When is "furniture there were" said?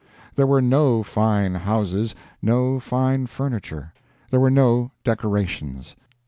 3.27-4.49